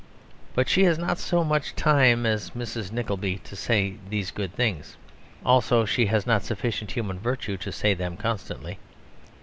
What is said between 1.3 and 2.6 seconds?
much time as